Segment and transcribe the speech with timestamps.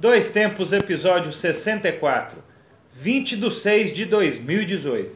[0.00, 2.42] Dois Tempos, episódio 64,
[2.90, 5.14] 20 de 6 de 2018.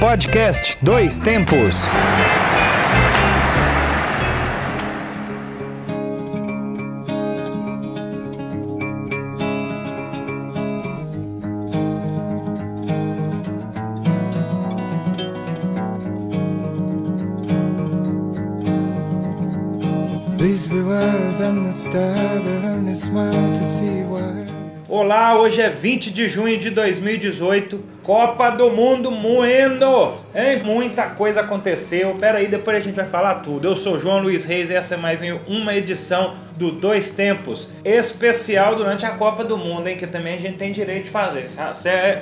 [0.00, 1.74] Podcast Dois Tempos.
[21.94, 22.31] Of
[25.32, 30.14] Olá, hoje é 20 de junho de 2018, Copa do Mundo moendo!
[30.34, 30.60] Hein?
[30.62, 32.14] Muita coisa aconteceu.
[32.16, 33.66] Pera aí, depois a gente vai falar tudo.
[33.66, 38.76] Eu sou João Luiz Reis e essa é mais uma edição do Dois Tempos, especial
[38.76, 39.96] durante a Copa do Mundo, hein?
[39.96, 41.48] Que também a gente tem direito de fazer.
[41.48, 41.58] Se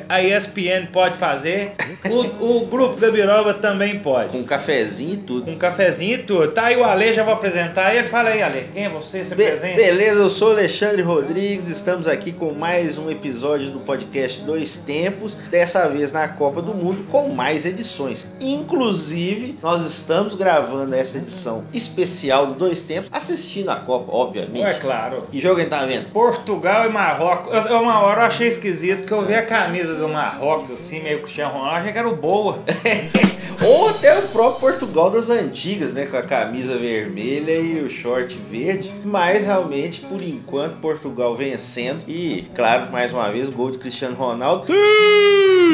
[0.08, 1.72] a ESPN pode fazer,
[2.08, 4.30] o, o Grupo Gabiroba também pode.
[4.30, 5.46] Com um cafezinho e tudo.
[5.46, 6.52] Com um cafezinho e tudo.
[6.52, 8.06] Tá aí o Ale, já vou apresentar ele.
[8.06, 9.24] Fala aí, Ale, quem é você?
[9.24, 9.76] Se Be apresenta.
[9.76, 15.34] beleza, eu sou Alexandre Rodrigues, estamos aqui com mais um episódio do podcast Dois Tempos,
[15.50, 18.28] dessa vez na Copa do Mundo com mais edições.
[18.40, 24.64] Inclusive, nós estamos gravando essa edição especial do Dois Tempos, assistindo a Copa, obviamente.
[24.64, 25.26] É claro.
[25.30, 26.10] Que jogo a gente tá vendo?
[26.10, 27.52] Portugal e Marrocos.
[27.52, 31.22] Eu, uma hora eu achei esquisito que eu vi a camisa do Marrocos assim, meio
[31.22, 32.58] Cristiano Ronaldo, achei que era o Boa.
[33.62, 36.06] Ou até o próprio Portugal das antigas, né?
[36.06, 38.92] Com a camisa vermelha e o short verde.
[39.04, 42.02] Mas realmente, por enquanto, Portugal vencendo.
[42.08, 44.66] E, claro, mais uma vez, gol de Cristiano Ronaldo.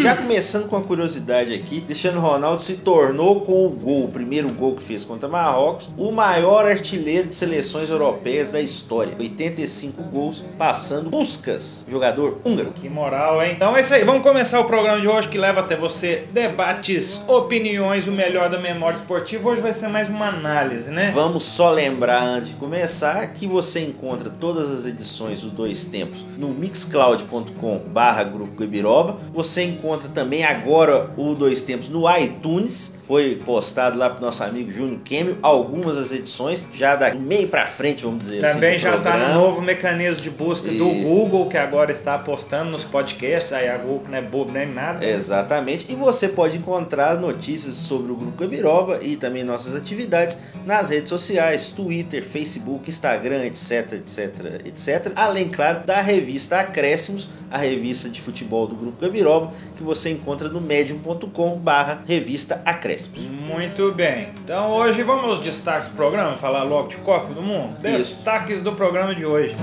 [0.07, 4.49] Já começando com a curiosidade aqui, Cristiano Ronaldo se tornou com o gol, o primeiro
[4.51, 9.17] gol que fez contra Marrocos, o maior artilheiro de seleções europeias da história.
[9.19, 12.71] 85 gols, passando Puskas, jogador húngaro.
[12.71, 13.55] Que moral, hein?
[13.57, 17.25] Então é isso aí, vamos começar o programa de hoje que leva até você debates,
[17.27, 19.49] opiniões, o melhor da memória esportiva.
[19.49, 21.11] Hoje vai ser mais uma análise, né?
[21.13, 26.25] Vamos só lembrar antes de começar que você encontra todas as edições dos dois tempos
[26.39, 29.17] no mixcloud.com barra grupo Gabiroba.
[29.35, 32.95] Você encontra também agora o dois tempos no iTunes.
[33.07, 37.65] Foi postado lá pro nosso amigo Júnior Kemio algumas das edições, já da meio pra
[37.65, 38.79] frente, vamos dizer Também assim.
[38.87, 42.73] do já está no novo mecanismo de busca do E- Google, que agora está postando
[42.73, 43.53] nos podcasts.
[43.53, 45.07] Aí a Google não é bobo nem nada.
[45.07, 45.87] Exatamente.
[45.89, 51.09] E você pode encontrar notícias sobre o Grupo Gabiroba e também nossas atividades nas redes
[51.11, 55.13] sociais, Twitter, Facebook, Instagram, etc, etc, etc.
[55.15, 60.49] Além, claro, da revista Acréscimos, a revista de futebol do Grupo Gabiroba, que você encontra
[60.49, 63.21] no medium.com barra revista Acréscimos.
[63.21, 64.29] Muito bem.
[64.43, 67.77] Então hoje vamos aos destaques do programa, falar logo de Copa do Mundo.
[67.85, 67.97] Isso.
[67.97, 69.55] Destaques do programa de hoje.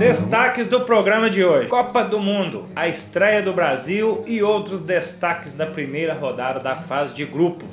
[0.00, 5.52] Destaques do programa de hoje: Copa do Mundo, a estreia do Brasil e outros destaques
[5.52, 7.68] da primeira rodada da fase de grupos.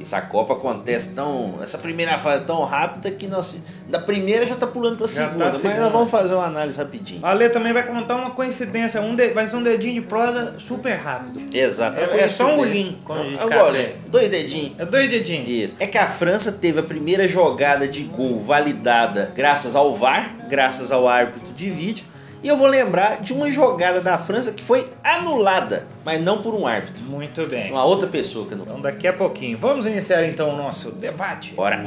[0.00, 1.58] Essa Copa acontece tão.
[1.62, 3.56] Essa primeira fase é tão rápida que nós,
[3.88, 5.44] da primeira já tá pulando pra Já tá segunda.
[5.46, 5.80] mas segunda.
[5.80, 7.24] nós vamos fazer uma análise rapidinho.
[7.24, 10.54] A Lê também vai contar uma coincidência, um de- vai ser um dedinho de prosa
[10.58, 11.40] super rápido.
[11.54, 12.00] Exato.
[12.00, 13.64] É- é só um olhinho, quando a gente cata.
[13.64, 13.94] olhinho.
[14.08, 14.80] Dois dedinhos.
[14.80, 15.48] É dois dedinhos.
[15.48, 15.74] Isso.
[15.78, 20.90] É que a França teve a primeira jogada de gol validada graças ao VAR, graças
[20.92, 22.04] ao árbitro de vídeo.
[22.42, 26.54] E eu vou lembrar de uma jogada da França que foi anulada, mas não por
[26.54, 27.04] um árbitro.
[27.04, 27.72] Muito bem.
[27.72, 28.62] Uma outra pessoa que não.
[28.62, 29.58] Então daqui a pouquinho.
[29.58, 31.54] Vamos iniciar então o nosso debate.
[31.54, 31.82] Bora.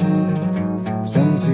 [1.04, 1.48] Sends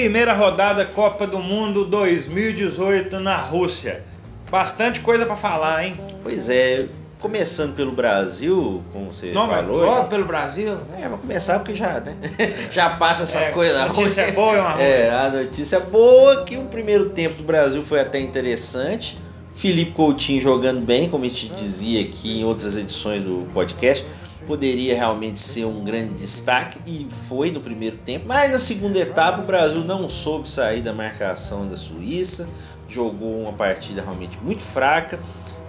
[0.00, 4.02] Primeira rodada Copa do Mundo 2018 na Rússia.
[4.50, 5.94] Bastante coisa pra falar, hein?
[6.22, 6.86] Pois é,
[7.18, 9.84] começando pelo Brasil, como você Não, falou.
[9.84, 10.78] logo já- pelo Brasil.
[10.98, 12.16] É, vamos começar porque já, né?
[12.72, 13.88] já passa essa É, coisa.
[13.88, 14.32] notícia ruim.
[14.34, 14.82] boa uma ruim.
[14.84, 19.18] É, a notícia boa é que o primeiro tempo do Brasil foi até interessante.
[19.54, 24.06] Felipe Coutinho jogando bem, como a gente dizia aqui em outras edições do podcast.
[24.50, 28.26] Poderia realmente ser um grande destaque e foi no primeiro tempo.
[28.26, 32.48] Mas na segunda etapa o Brasil não soube sair da marcação da Suíça.
[32.88, 35.20] Jogou uma partida realmente muito fraca.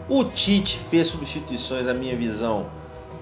[0.09, 2.71] O Tite fez substituições, na minha visão,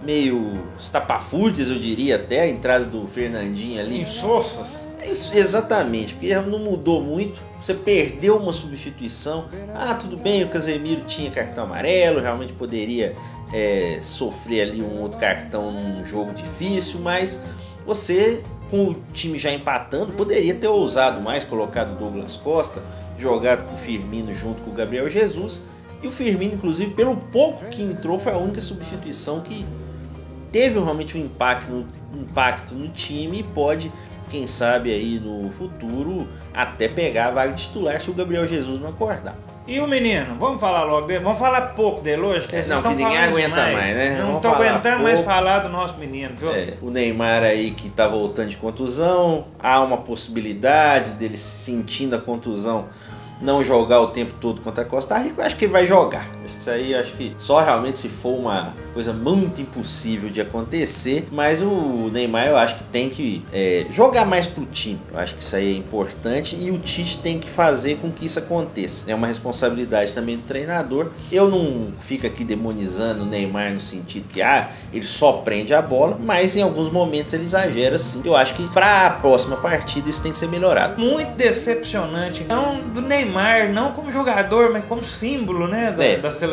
[0.02, 2.44] meio estapafúrdias, eu diria até.
[2.44, 4.88] A entrada do Fernandinho ali Insossas.
[5.02, 7.42] é isso, exatamente, porque não mudou muito.
[7.62, 9.50] Você perdeu uma substituição.
[9.76, 13.14] Ah, tudo bem, o Casemiro tinha cartão amarelo, realmente poderia
[13.54, 17.40] é, sofrer ali um outro cartão num jogo difícil, mas
[17.86, 22.84] você, com o time já empatando, poderia ter ousado mais, colocado Douglas Costa,
[23.18, 25.62] jogado com o Firmino junto com o Gabriel Jesus.
[26.02, 29.66] E o Firmino, inclusive, pelo pouco que entrou, foi a única substituição que
[30.52, 31.88] teve realmente um impacto no,
[32.22, 33.92] impacto no time e pode
[34.30, 38.90] quem sabe aí no futuro até pegar a vaga titular se o Gabriel Jesus não
[38.90, 39.36] acordar.
[39.68, 40.36] E o menino?
[40.40, 41.24] Vamos falar logo dele?
[41.24, 42.48] Vamos falar pouco dele hoje?
[42.48, 43.78] Que É, não, que ninguém aguenta demais.
[43.78, 44.24] mais, né?
[44.24, 46.52] Não falar aguentando mais falar do nosso menino, viu?
[46.52, 52.20] É, o Neymar aí que tá voltando de contusão, há uma possibilidade dele sentindo a
[52.20, 52.88] contusão
[53.42, 56.39] não jogar o tempo todo contra a Costa Rica, eu acho que ele vai jogar.
[56.60, 61.26] Isso aí eu acho que só realmente se for uma coisa muito impossível de acontecer,
[61.32, 65.00] mas o Neymar eu acho que tem que é, jogar mais pro time.
[65.14, 68.26] Eu acho que isso aí é importante e o Tite tem que fazer com que
[68.26, 69.10] isso aconteça.
[69.10, 71.12] É uma responsabilidade também do treinador.
[71.32, 75.82] Eu não fico aqui demonizando o Neymar no sentido que ah, ele só prende a
[75.82, 78.22] bola, mas em alguns momentos ele exagera sim.
[78.26, 81.00] Eu acho que para a próxima partida isso tem que ser melhorado.
[81.00, 82.44] Muito decepcionante.
[82.44, 85.92] Não do Neymar, não como jogador, mas como símbolo, né?
[85.92, 86.18] Da, É.
[86.18, 86.49] da seleção.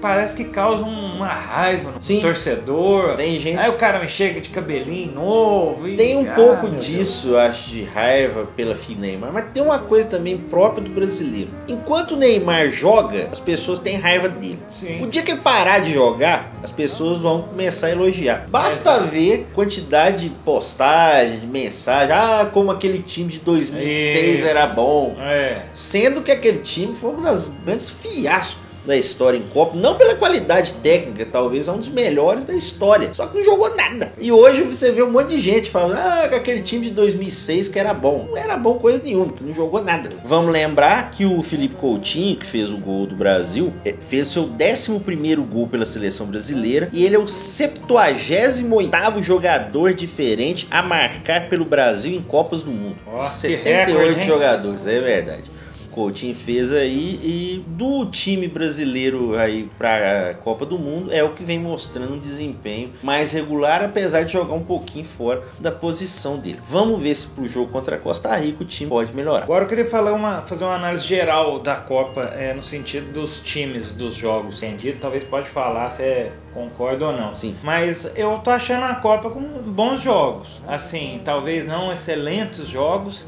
[0.00, 2.20] Parece que causa um- uma raiva no Sim.
[2.20, 3.14] torcedor.
[3.16, 5.88] Tem gente Aí o cara me chega de cabelinho novo.
[5.88, 9.62] e- Tem um Ah, pouco disso, eu acho, de raiva pela filha Neymar, mas tem
[9.62, 11.50] uma coisa também própria do brasileiro.
[11.68, 14.58] Enquanto o Neymar joga, as pessoas têm raiva dele.
[14.70, 14.78] Deus.
[14.78, 15.02] Sim.
[15.02, 18.46] O dia que ele parar de jogar, as pessoas vão começar a elogiar.
[18.50, 24.46] Basta ver quantidade de postagem, de mensagem, ah, como aquele time de 2006 Isso.
[24.48, 25.16] era bom.
[25.20, 25.62] É.
[25.72, 30.14] Sendo que aquele time foi um dos grandes fiascos da história em Copa, não pela
[30.14, 34.12] qualidade técnica, talvez é um dos melhores da história, só que não jogou nada.
[34.18, 37.68] E hoje você vê um monte de gente falando, ah, que aquele time de 2006
[37.68, 38.28] que era bom.
[38.30, 40.10] Não era bom coisa nenhuma, que não jogou nada.
[40.24, 44.46] Vamos lembrar que o Felipe Coutinho, que fez o gol do Brasil, eh, fez seu
[44.46, 51.64] 11º gol pela seleção brasileira e ele é o 78º jogador diferente a marcar pelo
[51.64, 52.96] Brasil em Copas do Mundo.
[53.04, 55.50] Que 78 recorde, jogadores, é verdade.
[55.96, 61.32] Coutinho fez aí e do time brasileiro aí para a Copa do Mundo é o
[61.32, 66.36] que vem mostrando um desempenho mais regular, apesar de jogar um pouquinho fora da posição
[66.36, 66.60] dele.
[66.68, 69.44] Vamos ver se pro jogo contra a Costa Rica o time pode melhorar.
[69.44, 73.40] Agora eu queria falar uma, fazer uma análise geral da Copa é, no sentido dos
[73.40, 74.62] times dos jogos.
[74.62, 74.98] Entendido?
[75.00, 77.34] Talvez pode falar se é concorda ou não.
[77.34, 77.56] Sim.
[77.62, 80.60] Mas eu tô achando a Copa com bons jogos.
[80.68, 83.26] Assim, talvez não excelentes jogos,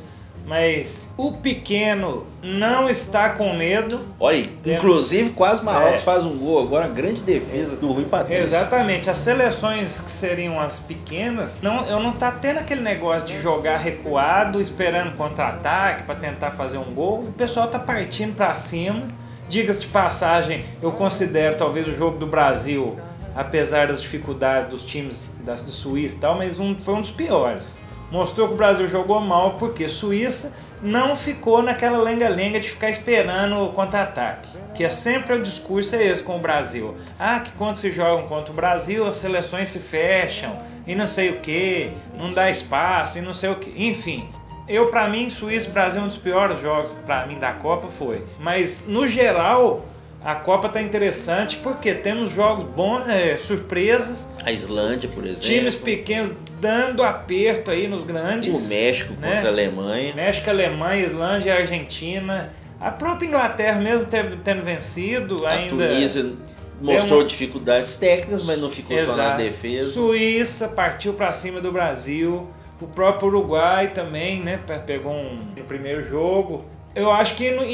[0.48, 4.00] mas o pequeno não está com medo.
[4.18, 5.98] Olha, inclusive quase Marrocos É.
[5.98, 8.44] faz um gol agora, grande defesa do Rui Patrício.
[8.44, 13.38] Exatamente, as seleções que seriam as pequenas, não, eu não tá tendo aquele negócio de
[13.40, 17.20] jogar recuado, esperando contra-ataque para tentar fazer um gol.
[17.20, 19.02] O pessoal tá partindo para cima.
[19.50, 22.98] Diga-se de passagem, eu considero talvez o jogo do Brasil,
[23.34, 27.10] apesar das dificuldades dos times da, do Suíça e tal, mas um, foi um dos
[27.10, 27.76] piores.
[28.10, 33.64] Mostrou que o Brasil jogou mal porque Suíça não ficou naquela lenga-lenga de ficar esperando
[33.64, 34.49] o contra-ataque.
[34.75, 36.94] Que é sempre o discurso é esse com o Brasil.
[37.19, 41.31] Ah, que quando se jogam contra o Brasil, as seleções se fecham e não sei
[41.31, 43.70] o que, não dá espaço e não sei o que.
[43.87, 44.28] Enfim,
[44.69, 48.25] eu para mim, Suíça Brasil um dos piores jogos para mim da Copa foi.
[48.38, 49.84] Mas no geral,
[50.24, 55.42] a Copa tá interessante porque temos jogos bons, é, surpresas, A Islândia, por exemplo.
[55.42, 58.66] times pequenos dando aperto aí nos grandes.
[58.66, 59.34] O México né?
[59.34, 60.14] contra a Alemanha.
[60.14, 62.52] México, Alemanha, Islândia, Argentina.
[62.80, 65.88] A própria Inglaterra mesmo teve- tendo vencido A ainda.
[65.88, 66.32] Tunísia
[66.80, 69.42] mostrou uma- dificuldades técnicas, mas não ficou só na Exato.
[69.42, 69.90] defesa.
[69.90, 72.48] Suíça partiu para cima do Brasil.
[72.80, 74.60] O próprio Uruguai também, né?
[74.64, 76.64] pe- Pegou um no primeiro jogo.
[76.94, 77.64] Eu acho que não,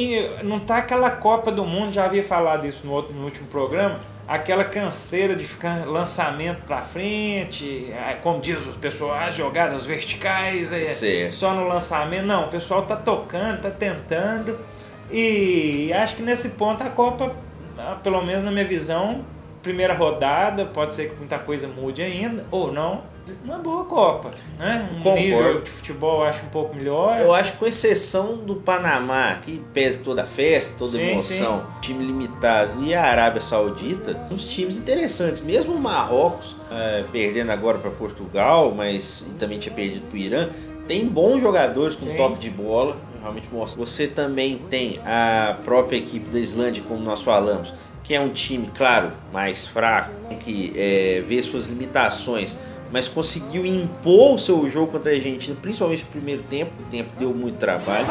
[0.43, 3.99] não tá aquela Copa do Mundo, já havia falado isso no, outro, no último programa,
[4.27, 10.73] aquela canseira de ficar lançamento para frente, ah, como diz o pessoal, as jogadas verticais,
[10.73, 10.85] é,
[11.31, 12.27] só no lançamento.
[12.27, 14.59] Não, o pessoal tá tocando, tá tentando.
[15.11, 17.35] E acho que nesse ponto a Copa,
[17.79, 19.25] ah, pelo menos na minha visão,
[19.63, 23.03] primeira rodada, pode ser que muita coisa mude ainda, ou não.
[23.45, 24.89] Uma boa Copa, né?
[24.93, 25.21] Um Concordo.
[25.21, 27.21] nível de futebol eu acho um pouco melhor.
[27.21, 31.11] Eu acho que com exceção do Panamá, que pesa toda a festa, toda a Sim,
[31.11, 35.41] emoção, time limitado, e a Arábia Saudita, uns times interessantes.
[35.41, 40.19] Mesmo o Marrocos, é, perdendo agora para Portugal, mas e também tinha perdido para o
[40.19, 40.51] Irã,
[40.87, 42.17] tem bons jogadores com Sim.
[42.17, 43.79] toque de bola, realmente mostra.
[43.79, 48.71] Você também tem a própria equipe da Islândia, como nós falamos, que é um time,
[48.75, 52.59] claro, mais fraco, que é, vê suas limitações,
[52.91, 56.73] mas conseguiu impor o seu jogo contra a Argentina, principalmente no primeiro tempo.
[56.81, 58.07] O tempo deu muito trabalho.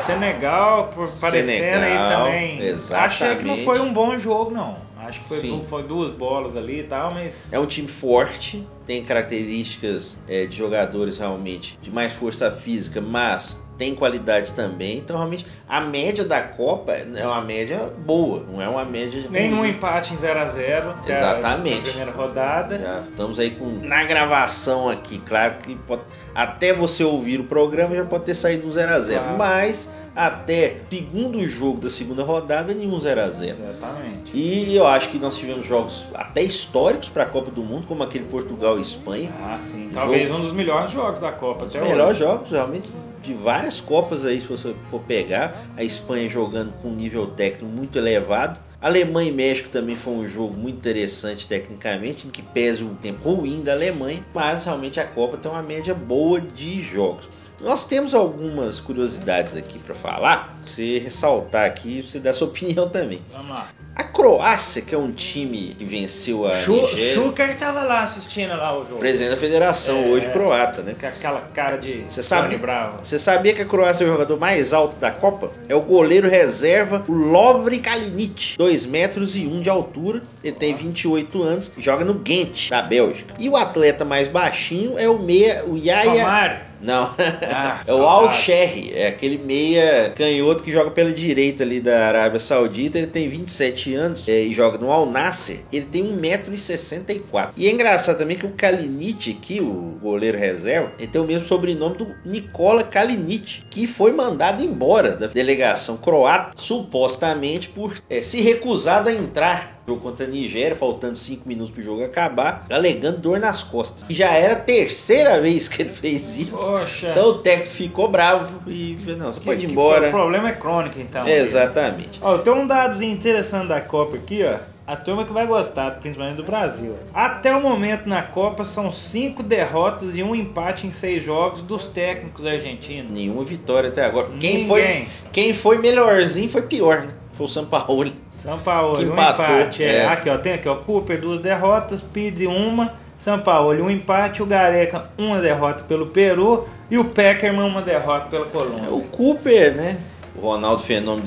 [0.00, 2.60] Senegal, por parecendo aí Senegal, também.
[2.60, 3.06] exatamente.
[3.06, 4.76] Achei que não foi um bom jogo, não.
[5.06, 7.48] Acho que foi, foi duas bolas ali e tal, mas.
[7.52, 13.58] É um time forte, tem características é, de jogadores realmente de mais força física, mas
[13.76, 14.98] tem qualidade também.
[14.98, 19.26] Então, realmente, a média da Copa é uma média boa, não é uma média.
[19.30, 19.70] Nenhum ruim.
[19.70, 20.94] empate em 0x0.
[21.08, 21.76] Exatamente.
[21.76, 22.78] Na primeira rodada.
[22.78, 23.66] Já estamos aí com.
[23.80, 26.02] Na gravação aqui, claro que pode,
[26.34, 29.18] até você ouvir o programa já pode ter saído um 0x0.
[29.18, 29.38] Claro.
[29.38, 33.50] Mas até segundo jogo da segunda rodada, nenhum 0x0.
[33.50, 34.32] Exatamente.
[34.34, 38.02] E eu acho que nós tivemos jogos até históricos para a Copa do Mundo, como
[38.02, 39.32] aquele Portugal e Espanha.
[39.42, 39.90] Ah, sim.
[39.92, 42.88] Talvez um dos melhores jogos da Copa até Os melhores jogos, realmente,
[43.22, 45.56] de várias Copas aí, se você for pegar.
[45.76, 48.60] A Espanha jogando com um nível técnico muito elevado.
[48.86, 53.30] Alemanha e México também foi um jogo muito interessante tecnicamente, em que pese um tempo
[53.32, 57.28] ruim da Alemanha, mas realmente a Copa tem uma média boa de jogos.
[57.60, 63.22] Nós temos algumas curiosidades aqui para falar, você ressaltar aqui, você dar sua opinião também.
[63.32, 63.68] Vamos lá.
[63.96, 68.48] A Croácia, que é um time que venceu a Chu Nigéria, Schuker tava lá assistindo
[68.56, 68.98] lá o jogo.
[68.98, 70.08] presidente da federação É.
[70.08, 70.96] hoje croata, né?
[70.98, 72.58] Com aquela cara de Você sabe-.
[73.00, 75.52] Você sabia que a Croácia é o jogador mais alto da Copa?
[75.68, 80.22] É o goleiro reserva, o Lovre Kalinic, 2 metros e 1 de altura.
[80.42, 83.34] Ele tem 28 anos, joga no Ghent, da Bélgica.
[83.38, 86.24] E o atleta mais baixinho é o meia, o Yaya...
[86.24, 86.73] Romário.
[86.84, 87.14] Não,
[87.52, 88.04] Ah, é o.
[88.04, 92.98] Al Sherry, é aquele meia canhoto que joga pela direita ali da Arábia Saudita.
[92.98, 95.58] Ele tem 27 anos é, e joga no Al Nasser.
[95.72, 97.50] Ele tem 1,64m.
[97.56, 101.46] E é engraçado também que o Kalinic aqui, o goleiro reserva, ele tem o mesmo
[101.46, 108.40] sobrenome do Nikola Kalinic, que foi mandado embora da delegação croata, supostamente por é, se
[108.40, 113.18] recusar a entrar jogo contra a Nigéria, faltando 5 minutos para o jogo acabar, alegando
[113.18, 114.04] dor nas costas.
[114.08, 116.56] E já era a terceira vez que ele fez isso.
[116.56, 117.10] Poxa.
[117.10, 120.08] Então o técnico ficou bravo e falou, não, você Que- pode ir embora.
[120.08, 121.26] O problema é crônico, então.
[121.28, 122.18] Exatamente.
[122.22, 124.58] Ó, tem um dadozinho interessante da Copa aqui, ó.
[124.86, 126.94] A turma que vai gostar, principalmente do Brasil.
[127.14, 131.86] Até o momento na Copa são cinco derrotas e um empate em seis jogos dos
[131.86, 133.10] técnicos argentinos.
[133.10, 134.28] Nenhuma vitória até agora.
[134.38, 134.66] Quem Ninguém.
[134.68, 137.14] foi, quem foi melhorzinho foi pior, né?
[137.36, 138.12] Foi o São Paulo.
[138.30, 139.82] São Paulo, Que um empatou, empate.
[139.82, 139.96] É.
[139.96, 140.06] é.
[140.06, 140.76] Aqui, ó, tem aqui, ó.
[140.76, 142.92] Cooper, duas derrotas, Pizzi, uma.
[143.16, 148.26] São Paulo, um empate, o Gareca, uma derrota pelo Peru e o Peckerman, uma derrota
[148.26, 148.90] pela Colômbia.
[148.90, 149.98] O Cooper, né?
[150.36, 151.26] O Ronaldo Fenômeno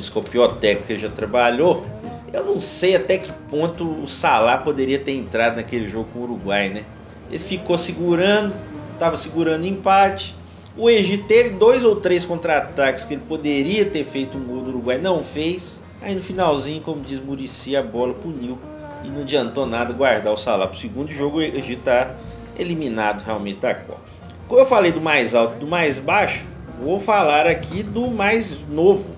[0.61, 1.85] é que ele já trabalhou.
[2.33, 6.23] Eu não sei até que ponto o Salah poderia ter entrado naquele jogo com o
[6.23, 6.83] Uruguai, né?
[7.29, 8.53] Ele ficou segurando,
[8.93, 10.35] estava segurando empate.
[10.75, 14.69] O Egito teve dois ou três contra-ataques que ele poderia ter feito um gol no
[14.69, 15.81] Uruguai, não fez.
[16.07, 18.57] Aí no finalzinho, como diz Murici, a bola puniu
[19.03, 21.39] e não adiantou nada guardar o Salah para o segundo jogo.
[21.39, 22.15] O Egito está
[22.57, 23.99] eliminado realmente da Copa.
[24.47, 26.45] Como eu falei do mais alto e do mais baixo,
[26.81, 29.09] vou falar aqui do mais novo.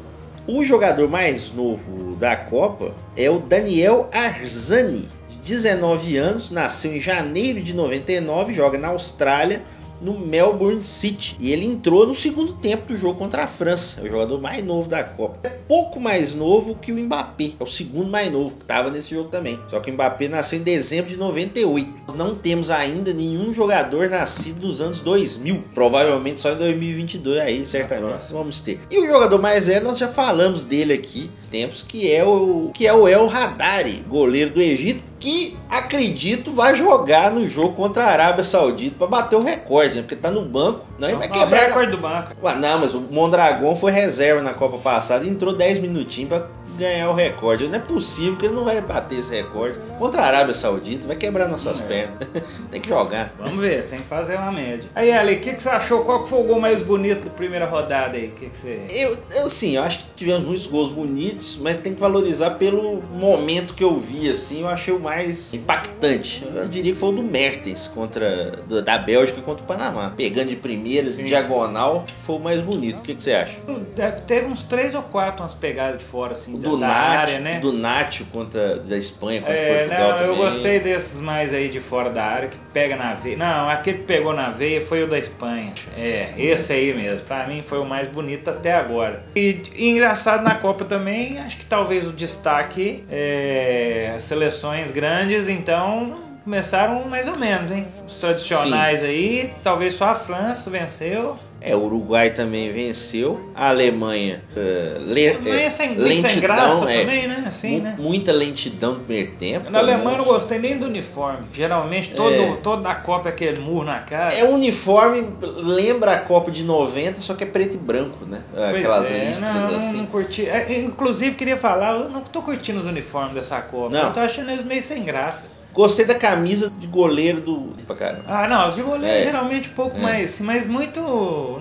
[0.47, 6.99] O jogador mais novo da Copa é o Daniel Arzani, de 19 anos, nasceu em
[6.99, 9.61] janeiro de 99, joga na Austrália,
[10.01, 11.35] no Melbourne City.
[11.39, 13.99] E ele entrou no segundo tempo do jogo contra a França.
[14.01, 15.39] É o jogador mais novo da Copa.
[15.43, 17.51] É pouco mais novo que o Mbappé.
[17.59, 19.59] É o segundo mais novo que estava nesse jogo também.
[19.67, 21.89] Só que o Mbappé nasceu em dezembro de 98.
[22.07, 25.63] Nós não temos ainda nenhum jogador nascido nos anos 2000.
[25.73, 28.79] Provavelmente só em 2022 aí, certamente vamos ter.
[28.89, 32.87] E o jogador mais velho, nós já falamos dele aqui tempos, que é o que
[32.87, 38.11] é o El Hadari, goleiro do Egito, que acredito vai jogar no jogo contra a
[38.11, 40.01] Arábia Saudita para bater o recorde, né?
[40.01, 41.67] Porque tá no banco, não, ele vai o quebrar.
[41.67, 42.05] recorde do.
[42.05, 46.47] Ué, Não, mas o Mondragão foi reserva na Copa passada e entrou 10 minutinhos para
[46.77, 47.67] ganhar o recorde.
[47.67, 51.15] Não é possível que ele não vai bater esse recorde contra a Arábia Saudita, vai
[51.17, 51.83] quebrar nossas É.
[51.83, 52.17] pernas.
[52.71, 53.33] Tem que jogar.
[53.37, 54.87] Vamos ver, tem que fazer uma média.
[54.93, 56.05] Aí, Ali, o que, que você achou?
[56.05, 58.27] Qual que foi o gol mais bonito da primeira rodada aí?
[58.29, 58.83] Que, que você.
[58.91, 63.01] Eu, eu, assim, eu acho que tivemos muitos gols bonitos, mas tem que valorizar pelo
[63.11, 66.47] momento que eu vi, assim, eu achei o mais impactante.
[66.55, 68.51] Eu diria que foi o do Mertens contra
[68.83, 70.13] da- Bélgica contra o Panamá.
[70.15, 70.55] Pegando de
[70.89, 71.25] primeira, Sim.
[71.25, 72.99] diagonal, foi o mais bonito.
[72.99, 73.57] O que, que você acha?
[73.95, 77.17] Deve- Teve uns três ou quatro umas pegadas de fora, assim, da, do da Nath,
[77.19, 77.59] área, né?
[77.59, 80.37] do Nacho contra da Espanha contra É, Portugal não, eu também.
[80.45, 83.37] gostei desses mais aí de fora da área, que pega na veia.
[83.37, 85.73] Não, aquele que pegou na veia foi o da Espanha.
[85.97, 87.25] É, esse aí mesmo.
[87.27, 89.23] Pra mim foi o mais bonito até agora.
[89.35, 96.28] E, e engraçado na Copa também, acho que talvez o destaque é seleções grandes, então
[96.43, 97.87] começaram mais ou menos, hein?
[98.07, 101.37] Os tradicionais aí, talvez só a França venceu.
[101.61, 103.51] É, o Uruguai também venceu.
[103.53, 104.41] A Alemanha.
[104.55, 107.01] eh, le- Mas eh, é sem, sem graça é.
[107.01, 107.43] também, né?
[107.45, 107.97] Assim, né?
[107.99, 109.69] Muita lentidão no primeiro tempo.
[109.69, 111.39] Na Alemanha eu não gostei nem do uniforme.
[111.53, 112.55] Geralmente todo, É.
[112.63, 114.33] toda a Copa é aquele murro na cara.
[114.35, 118.39] É um uniforme, lembra a Copa de 90, só que é preto e branco, né?
[118.69, 119.97] Aquelas é, listras não, não- assim.
[119.97, 120.47] Não curti.
[120.47, 123.89] É, inclusive, queria falar, eu não tô curtindo os uniformes dessa Copa.
[123.93, 124.07] Não.
[124.07, 125.43] Eu tô achando eles meio sem graça.
[125.73, 127.73] Gostei da camisa de goleiro do.
[127.85, 128.23] Pra caramba.
[128.27, 129.23] Ah, não, os de goleiro É.
[129.23, 130.01] geralmente um pouco É.
[130.01, 130.99] mais, mas muito,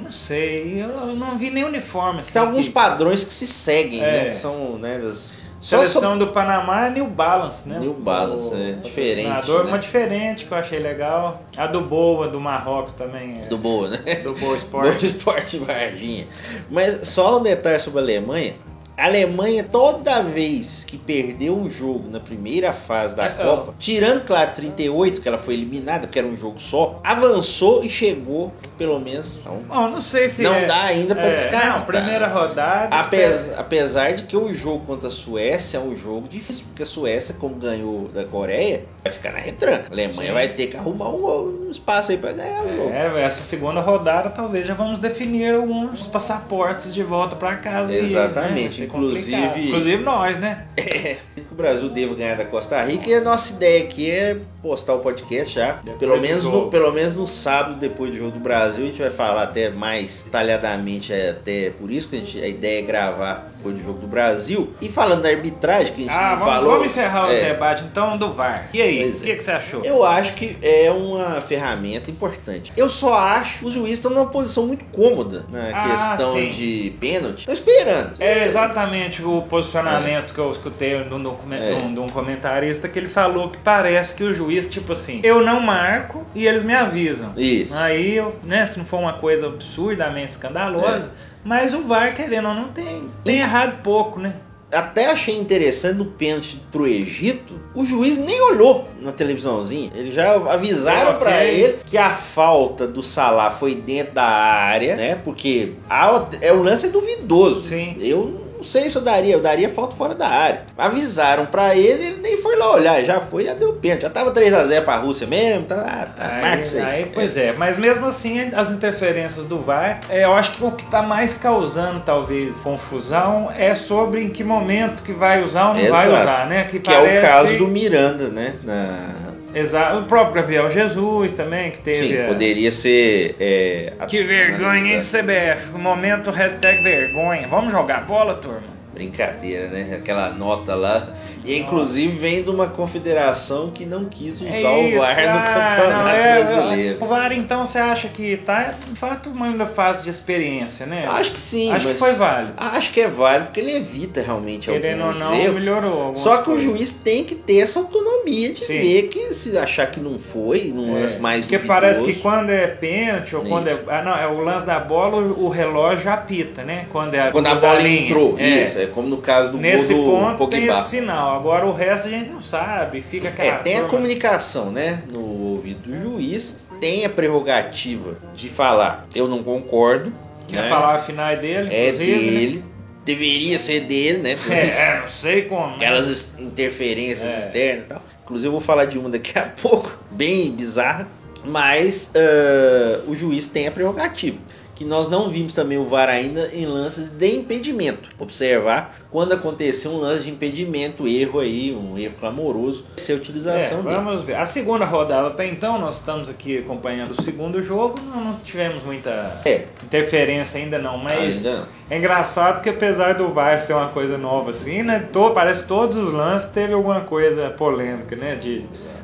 [0.02, 2.20] não sei, eu não vi nem uniforme.
[2.20, 4.24] Assim, Tem alguns que- padrões que se seguem, É.
[4.24, 4.30] né?
[4.30, 4.98] Que são, né?
[4.98, 5.32] Das...
[5.60, 7.78] Só Seleção sobre- do Panamá é New Balance, né?
[7.80, 9.70] New Balance, é, diferente, patrocinador, né?
[9.72, 11.42] Uma diferente que eu achei legal.
[11.56, 13.42] A do Boa, do Marrocos também.
[13.42, 13.46] É.
[13.46, 13.98] Do Boa, né?
[14.22, 15.06] do Boa Boa Esporte.
[15.06, 16.28] Esporte Varginha.
[16.70, 18.54] Mas só um detalhe sobre a Alemanha.
[18.98, 24.24] A Alemanha, toda vez que perdeu um jogo na primeira fase da É, Copa, tirando,
[24.26, 28.98] claro, 38, que ela foi eliminada, porque era um jogo só, avançou e chegou, pelo
[28.98, 31.78] menos, um Bom, não sei se Não é- dá ainda pra é, descartar.
[31.78, 32.96] Não, primeira rodada.
[32.96, 36.86] Apesar, apesar de que o jogo contra a Suécia é um jogo difícil, porque a
[36.86, 39.84] Suécia, como ganhou da Coreia, vai ficar na retranca.
[39.90, 40.34] A Alemanha Sim.
[40.34, 42.90] vai ter que arrumar um, um espaço aí pra ganhar o jogo.
[42.90, 47.94] É, essa segunda rodada talvez já vamos definir alguns passaportes de volta pra casa.
[47.94, 49.58] Exatamente, né, ser inclusive- complicado.
[49.66, 50.66] Inclusive nós, né?
[50.76, 51.18] que
[51.50, 54.98] o Brasil deva ganhar da Costa Rica e a nossa ideia aqui é postar o
[55.00, 55.72] podcast já.
[55.84, 59.00] Depois Pelo menos, no, pelo menos no sábado, depois do jogo do Brasil, a gente
[59.00, 62.82] vai falar até mais detalhadamente, é, até por isso que a, gente- a ideia é
[62.82, 64.72] gravar depois do jogo do Brasil.
[64.80, 66.70] E falando da arbitragem, que a gente Ah, não vamos, falou.
[66.72, 68.68] vamos encerrar o é, debate então do VAR.
[68.72, 69.34] E aí, o Pois que, é.
[69.36, 69.82] que você achou?
[69.84, 72.72] Eu acho que é uma ferramenta importante.
[72.76, 76.50] Eu só acho que os juízes estão numa posição muito cômoda na Ah, questão sim.
[76.50, 77.40] de pênalti.
[77.40, 78.14] Estão esperando.
[78.20, 81.74] É exatamente o posicionamento que eu escutei de um, É.
[81.74, 85.60] um- um comentarista que ele falou que parece que o juiz, tipo assim, eu não
[85.60, 87.32] marco e eles me avisam.
[87.36, 87.74] Isso.
[87.76, 91.10] Aí, eu, né, se não for uma coisa absurdamente escandalosa,
[91.44, 94.34] mas o VAR, querendo ou não, tem, tem errado pouco, né?
[94.70, 99.90] Até achei interessante no pênalti pro Egito, o juiz nem olhou na televisãozinha.
[99.94, 101.20] Eles já avisaram Ok.
[101.20, 105.14] pra ele que a falta do Salah foi dentro da área, né?
[105.24, 107.62] Porque a- é o lance é duvidoso.
[107.62, 107.96] Sim.
[107.98, 110.62] Eu não sei se eu daria, eu daria falta fora da área.
[110.76, 114.02] Avisaram pra ele, ele nem foi lá olhar, já foi, já deu pênalti.
[114.02, 116.90] Já tava 3 a 0 pra Rússia mesmo, tá, ah, tá, marca isso Aí, aí.
[116.90, 120.72] aí, pois é, mas mesmo assim, as interferências do VAR, é, eu acho que o
[120.72, 125.74] que está mais causando, talvez, confusão é sobre em que momento que vai usar ou
[125.74, 126.22] não vai Exato.
[126.22, 126.64] usar, né?
[126.64, 128.54] Que é o caso do Miranda, né?
[128.64, 129.27] Na...
[129.58, 132.08] Exato, o próprio Gabriel Jesus também, que teve.
[132.08, 133.36] Sim, a- poderia ser.
[133.40, 135.02] é, Que vergonha, hein.
[135.02, 135.72] CBF?
[135.72, 137.46] Momento hashtag vergonha.
[137.48, 138.77] Vamos jogar bola, turma?
[138.98, 139.96] Brincadeira, né?
[139.96, 141.08] Aquela nota lá.
[141.44, 145.76] E inclusive vem de uma confederação que não quis usar É o VAR no ah,
[145.76, 146.98] campeonato não, é, brasileiro.
[147.00, 151.06] O VAR, então, você acha que tá, de fato, uma fase de experiência, né?
[151.08, 152.52] Acho que sim, Acho que foi válido.
[152.56, 155.54] Acho que é válido porque ele evita realmente Querendo ou alguns não, erros.
[155.64, 156.16] melhorou.
[156.16, 156.64] Só que o coisas.
[156.64, 158.80] juiz tem que ter essa autonomia de Sim.
[158.80, 162.14] ver que se achar que não foi, num É, lance mais Porque duvidoso, parece que
[162.14, 163.50] quando é pênalti ou Isso.
[163.50, 163.78] quando é.
[163.88, 166.86] Ah, não, é o lance da bola, o o relógio apita, né?
[166.90, 168.64] Quando, é quando a bola entrou, É.
[168.64, 170.78] isso, é como no caso do Nesse gol do ponto tem Pogba.
[170.80, 171.36] esse sinal.
[171.36, 173.00] Agora o resto a gente não sabe.
[173.02, 173.48] Fica aquela.
[173.48, 175.20] É, tem a comunicação, né, no
[175.52, 180.12] ouvido do juiz, tem a prerrogativa de falar, eu não concordo,
[180.46, 181.98] Que né, a palavra final é dele, é né?
[181.98, 182.64] dele,
[183.04, 185.66] deveria ser dele, né, por isso, É, não sei como.
[185.68, 185.74] né?
[185.76, 187.38] aquelas interferências É.
[187.38, 188.02] externas e tal.
[188.24, 191.08] Inclusive eu vou falar de uma daqui a pouco, bem bizarra,
[191.44, 194.36] mas ah, o juiz tem a prerrogativa.
[194.78, 198.10] Que nós não vimos também o VAR ainda em lances de impedimento.
[198.16, 203.18] Observar quando acontecer um lance de impedimento, erro aí, um erro clamoroso, ser a É,
[203.18, 203.96] utilização dele.
[203.96, 204.36] vamos ver.
[204.36, 208.84] A segunda rodada até então, nós estamos aqui acompanhando o segundo jogo, não, não tivemos
[208.84, 211.66] muita É, interferência ainda não, mas ainda não.
[211.90, 215.00] é engraçado que apesar do VAR ser uma coisa nova assim, né?
[215.12, 218.36] To, parece que todos os lances teve alguma coisa polêmica, né?
[218.36, 218.60] De,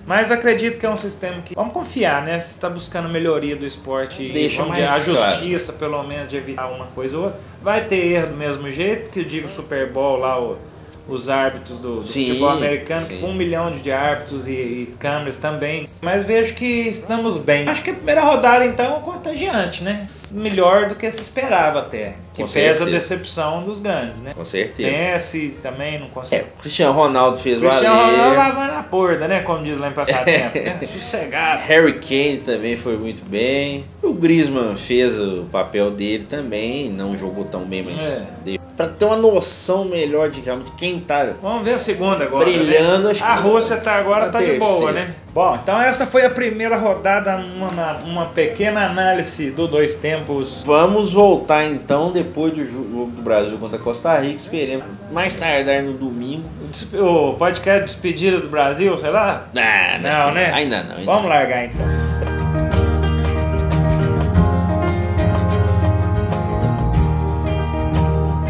[0.07, 1.55] mas acredito que é um sistema que.
[1.55, 2.39] Vamos confiar, né?
[2.41, 5.33] Se está buscando melhoria do esporte e Deixa mais a claro.
[5.33, 7.41] justiça, pelo menos, de evitar uma coisa ou outra.
[7.61, 10.59] Vai ter erro do mesmo jeito, que eu digo Super Bowl lá, o-
[11.07, 13.19] os árbitros do, do Sim, futebol americano, sim.
[13.21, 15.89] com um milhão de árbitros e, e câmeras também.
[16.01, 17.69] Mas vejo que estamos bem.
[17.69, 20.07] Acho que a primeira rodada, então, é contagiante, né?
[20.33, 22.17] Melhor do que se esperava até.
[22.35, 22.87] Que Com pesa a certeza.
[22.87, 24.33] decepção dos grandes, né?
[24.35, 24.91] Com certeza.
[24.91, 26.45] Messi também não É, consegue.
[26.59, 28.17] o Cristiano Ronaldo fez Cristiano valer.
[28.19, 29.41] Ronaldo lavando a porta, né?
[29.41, 30.59] Como diz lá em passatempo.
[30.59, 30.81] né?
[30.89, 31.63] Sossegado.
[31.67, 33.85] Harry Kane também foi muito bem.
[34.03, 38.23] O Griezmann fez o papel dele também, não jogou tão bem, mas É.
[38.45, 38.59] deu.
[38.77, 42.45] Pra ter uma noção melhor de realmente quem tá Vamos ver a segunda agora.
[42.45, 43.15] brilhando, né?
[43.23, 44.93] A Rússia tá agora tá de boa, terceira.
[44.93, 45.15] né?
[45.33, 50.63] Bom, então essa foi a primeira rodada, uma, uma pequena análise do dois tempos.
[50.65, 54.37] Vamos voltar então depois do jogo do Brasil contra a Costa Rica.
[54.37, 56.49] Esperemos mais tardar no domingo.
[56.95, 59.47] O podcast despedida do Brasil, sei lá?
[59.57, 60.51] Ah, Não, acho que- né?
[60.53, 60.91] Ainda não.
[60.97, 61.29] Ainda Vamos não.
[61.29, 62.04] largar então.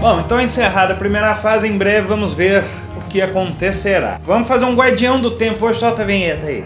[0.04, 2.62] Bom, então encerrada a primeira fase, em breve vamos ver
[2.94, 4.20] o que acontecerá.
[4.22, 6.62] Vamos fazer um guardião do tempo, hoje solta a vinheta aí.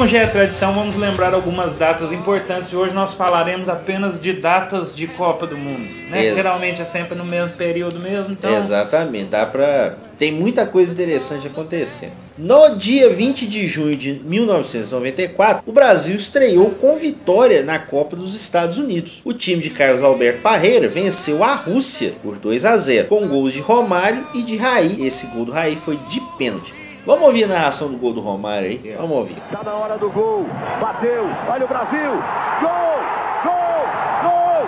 [0.00, 2.72] Como já é tradição, vamos lembrar algumas datas importantes.
[2.72, 5.86] Hoje nós falaremos apenas de datas de Copa do Mundo.
[6.08, 6.24] Né?
[6.24, 8.50] Ex- Geralmente é sempre no mesmo período mesmo, então.
[8.56, 9.96] Exatamente, dá pra.
[10.18, 12.12] Tem muita coisa interessante acontecendo.
[12.38, 18.34] No dia 20 de junho de 1994, o Brasil estreou com vitória na Copa dos
[18.34, 19.20] Estados Unidos.
[19.22, 23.52] O time de Carlos Alberto Parreira venceu a Rússia por 2 a 0, com gols
[23.52, 25.06] de Romário e de Raí.
[25.06, 26.79] Esse gol do Raí foi de pênalti.
[27.06, 28.94] Vamos ouvir a narração do gol do Romário aí?
[28.96, 29.36] Vamos ouvir.
[29.50, 30.46] Tá na hora do gol.
[30.80, 31.24] Bateu.
[31.48, 32.10] Olha o Brasil.
[32.60, 33.00] Gol!
[33.42, 33.86] Gol!
[34.22, 34.66] Gol!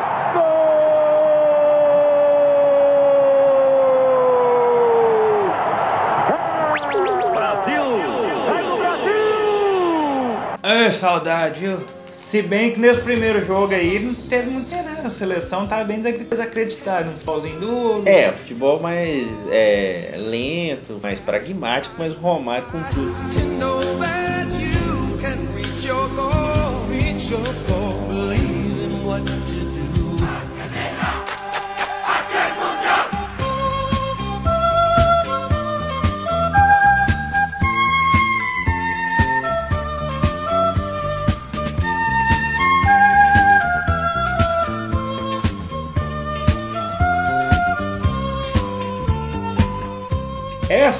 [7.13, 7.33] Gol!
[7.35, 7.85] Brasil!
[8.49, 9.13] Vai no Brasil!
[10.63, 11.81] Ai, saudade, viu?
[12.23, 15.05] Se bem que nesse primeiro jogo aí não teve muito cenário.
[15.07, 18.03] A seleção tava bem desacreditada, um futebolzinho duro.
[18.07, 23.15] É, futebol mais é, lento, mais pragmático, mas o Romário com tudo.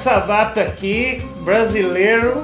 [0.05, 2.43] Essa data aqui, brasileiro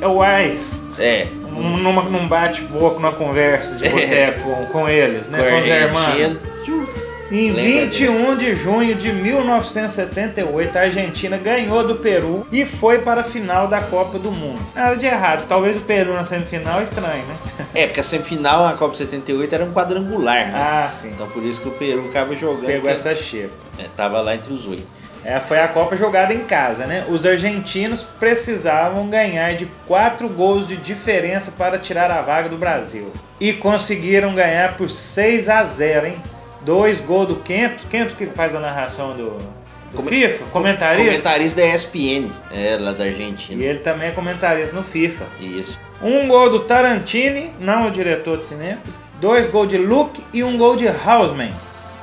[0.00, 0.80] é o AIS.
[0.98, 5.38] É, Num, numa- num bate-boca, numa conversa de boteco com, com eles, né?
[5.50, 6.38] Com os irmãos.
[7.30, 13.20] Em Lembra 21 de junho de 1978, a Argentina ganhou do Peru e foi para
[13.20, 14.60] a final da Copa do Mundo.
[14.74, 17.66] Nada de errado, talvez o Peru na semifinal é estranho, né?
[17.74, 20.52] É, porque a semifinal na Copa 78 era um quadrangular, né?
[20.54, 21.08] Ah, sim.
[21.08, 22.64] Então por isso que o Peru acaba jogando.
[22.66, 23.52] Pegou essa xepa.
[23.78, 24.86] é, tava lá entre os oito.
[25.24, 27.04] É, foi a Copa jogada em casa, né?
[27.08, 33.12] Os argentinos precisavam ganhar de 4 gols de diferença para tirar a vaga do Brasil.
[33.40, 36.16] E conseguiram ganhar por 6 a 0, hein?
[36.62, 37.84] Dois gols do Kempis.
[37.90, 39.30] Kempis que faz a narração do,
[39.90, 41.10] do Come- FIFA, comentarista.
[41.10, 43.62] Comentarista da ESPN, é, lá da Argentina.
[43.62, 45.24] E ele também é comentarista no FIFA.
[45.40, 45.80] Isso.
[46.02, 48.78] Um gol do Tarantini, não o diretor de cinema.
[49.20, 51.54] Dois gols de Luke e um gol de Hausman.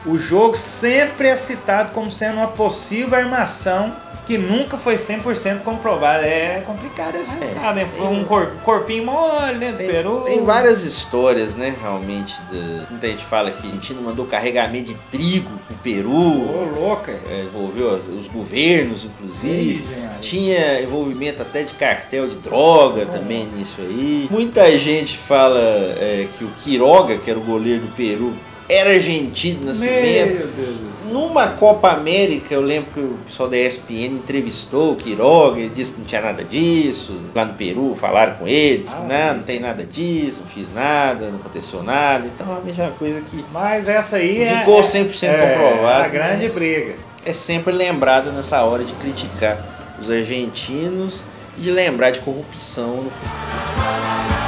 [0.05, 6.25] O jogo sempre é citado como sendo uma possível armação que nunca foi 100% comprovada.
[6.25, 7.87] É complicado esse resultado, né?
[7.97, 9.71] Foi um cor- corpinho mole, né?
[9.73, 10.21] Do Tem, Peru.
[10.25, 12.33] tem várias histórias, né, realmente.
[12.51, 12.85] Da...
[12.89, 16.11] Muita gente fala que a Argentina mandou carregamento de trigo pro Peru.
[16.11, 17.11] Ô, louca.
[17.29, 19.83] é, envolveu os governos, inclusive.
[19.89, 20.09] Maria.
[20.21, 24.27] Tinha envolvimento até de cartel de droga também nisso aí.
[24.31, 28.33] Muita gente fala é, que o Quiroga, que era o goleiro do Peru,
[28.69, 30.33] era argentino nascimento.
[30.35, 30.93] Meu Deus.
[31.11, 35.93] Numa Copa América, eu lembro que o pessoal da ESPN entrevistou o Quiroga, ele disse
[35.93, 37.15] que não tinha nada disso.
[37.35, 40.47] Lá no Peru falaram com ele, disse que Ah, não, não tem nada disso, não
[40.47, 42.25] fiz nada, não aconteceu nada.
[42.33, 44.59] Então realmente é uma coisa que Mas essa aí é.
[44.59, 46.95] Ficou 100% é, comprovado, A grande briga.
[47.25, 51.23] é sempre lembrado nessa hora de criticar os argentinos
[51.57, 54.42] e de lembrar de corrupção no Ooh,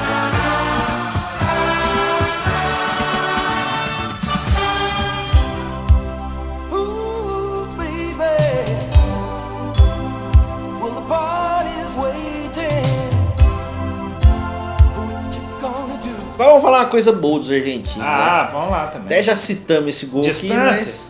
[16.75, 18.03] falar uma coisa boa dos argentinos, né?
[18.05, 19.05] Ah, vamos lá também.
[19.05, 20.55] Até já citamos esse gol Distância.
[20.55, 21.04] aqui, mas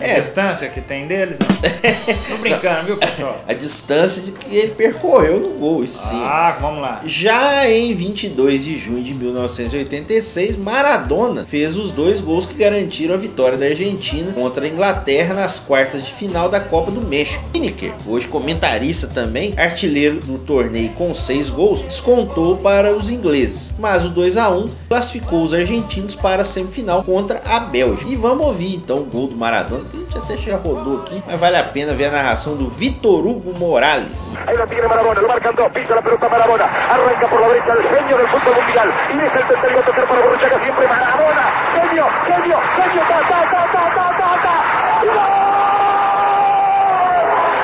[0.00, 0.20] A É.
[0.20, 1.46] distância que tem deles, não.
[2.36, 3.40] Tô brincando, viu, pessoal?
[3.46, 6.20] A distância de que ele percorreu no gol, sim.
[6.22, 7.02] Ah, vamos lá.
[7.04, 13.18] Já em 22 de junho de 1986, Maradona fez os dois gols que garantiram a
[13.18, 17.44] vitória da Argentina contra a Inglaterra nas quartas de final da Copa do México.
[17.54, 24.04] Lineker, hoje comentarista também, artilheiro do torneio com seis gols, descontou para os ingleses, mas
[24.04, 28.10] o 2 a 1 classificou os argentinos para a semifinal contra a Bélgica.
[28.10, 31.40] E vamos ouvir então o gol do Maradona, a gente até já rodou aqui, mas
[31.40, 34.38] vale a pena ver a narração do Vitor Hugo Morales.
[34.68, 38.88] Tiene Maradona, lo pisa la pelota Maradona, arranca por la genio del fútbol mundial.
[39.10, 43.82] Y el tercero tocar para Borruchaga siempre Maradona, genio, genio, genio, ta, ta, ta, ta,
[43.96, 44.54] ta, ta, ta,
[45.00, 45.20] gol,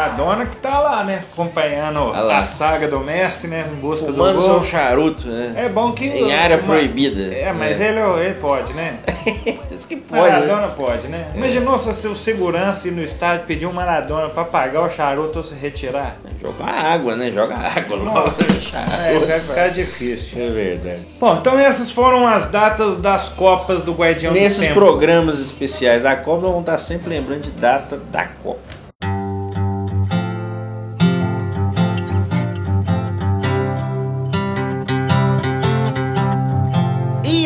[0.00, 1.22] Maradona que tá lá, né?
[1.32, 2.38] Acompanhando lá.
[2.38, 3.66] a saga do Messi, né?
[3.70, 4.64] Em busca Fumando do gol.
[4.64, 5.52] charuto, né?
[5.56, 6.06] É bom que.
[6.06, 7.34] Em área uma- proibida.
[7.34, 7.88] É, mas É.
[7.90, 8.98] Ele, ele pode, né?
[9.70, 10.30] Diz que pode, né?
[10.30, 11.28] Maradona pode, né?
[11.34, 15.38] Imaginou se o seu segurança ir no estádio pedir um Maradona pra pagar o charuto
[15.38, 16.16] ou se retirar?
[16.40, 17.30] Joga água, né?
[17.34, 18.42] Joga água logo Nossa.
[18.42, 20.42] no É, vai ficar difícil.
[20.42, 21.00] É verdade.
[21.18, 24.74] Bom, então essas foram as datas das Copas do Guardião Nesses do Tempo.
[24.74, 28.69] programas especiais da Copa, vamos estar sempre lembrando de data da Copa.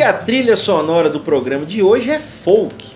[0.05, 2.95] A trilha sonora do programa de hoje é folk.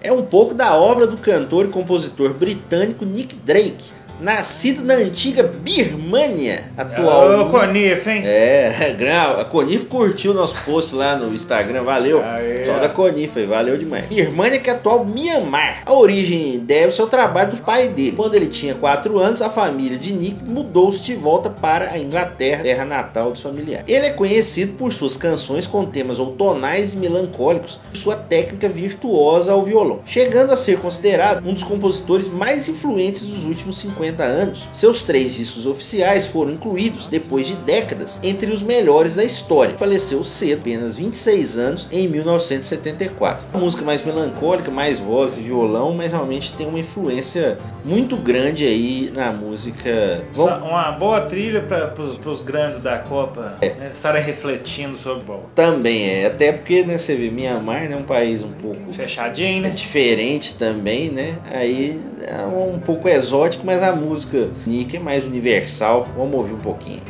[0.00, 5.42] É um pouco da obra do cantor e compositor britânico Nick Drake, nascido na antiga
[5.42, 7.40] Birmânia, atual.
[7.40, 8.22] Ô, Conif, hein?
[8.24, 8.94] É,
[9.38, 12.22] a Conif curtiu nosso post lá no Instagram, valeu.
[12.22, 12.64] Aê.
[12.64, 14.06] Só da Conif valeu demais.
[14.06, 15.82] Birmania que é atual Mianmar.
[15.86, 18.12] A origem deve-se ao trabalho do pai dele.
[18.16, 22.62] Quando ele tinha 4 anos, a família de Nick mudou-se de volta para a Inglaterra,
[22.62, 23.84] terra natal dos familiares.
[23.88, 29.52] Ele é conhecido por suas canções com temas outonais e melancólicos e sua técnica virtuosa
[29.52, 34.68] ao violão, chegando a ser considerado um dos compositores mais influentes dos últimos 50 anos.
[34.72, 39.76] Seus três discos oficiais foram incluídos depois de décadas entre os melhores da história.
[39.76, 43.46] Faleceu cedo, apenas 26 anos, em 1974.
[43.52, 48.64] Uma música mais melancólica, mais voz e violão, mas realmente tem uma influência muito grande
[48.66, 50.22] aí na música.
[50.34, 55.42] Vamos Uma boa trilha para os grandes da Copa né, estarem refletindo sobre o bom.
[55.54, 59.68] também é, até porque né, você vê Mianmar, né, um país um pouco Fechadinho, é
[59.68, 59.70] né?
[59.70, 61.38] diferente também, né?
[61.50, 66.08] Aí é um pouco exótico, mas a música Nick é mais universal.
[66.16, 67.02] Vamos ouvir um pouquinho.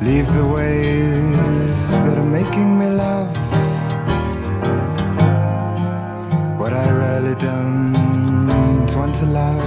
[0.00, 3.28] Leave the ways that are making me love
[6.58, 9.62] what I really don't want to love.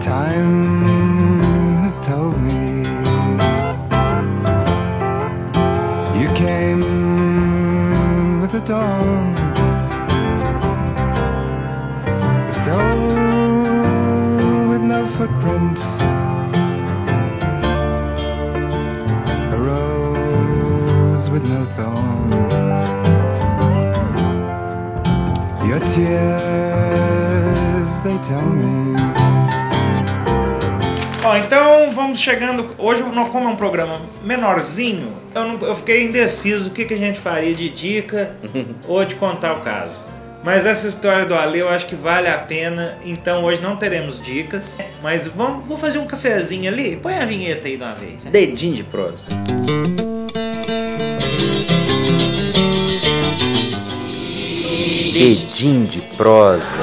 [0.00, 2.84] Time has told me
[6.20, 6.80] you came
[8.40, 9.01] with the dawn.
[25.94, 28.96] Tears, they tell me.
[31.24, 32.66] Ó, então vamos chegando.
[32.78, 36.94] Hoje, não- como é um programa menorzinho, eu, não- eu fiquei indeciso o que, que
[36.94, 38.34] a gente faria de dica
[38.88, 39.92] ou de contar o caso.
[40.44, 42.98] Mas essa história do Ale eu acho que vale a pena.
[43.04, 44.76] Então hoje não teremos dicas.
[45.00, 46.96] Mas vamos, vou fazer um cafezinho ali.
[46.96, 48.24] Põe a vinheta aí de uma vez.
[48.24, 49.26] Dedinho de prosa.
[55.12, 56.82] Dedinho de prosa.